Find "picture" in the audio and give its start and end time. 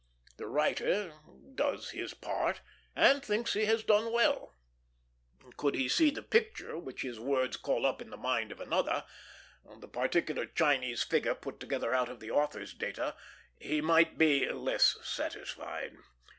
6.23-6.75